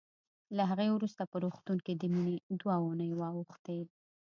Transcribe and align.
له 0.55 0.63
هغې 0.69 0.89
وروسته 0.91 1.23
په 1.31 1.35
روغتون 1.43 1.77
کې 1.85 1.93
د 1.95 2.03
مينې 2.13 2.35
دوه 2.59 2.73
اوونۍ 2.79 3.09
واوښتې 3.15 3.79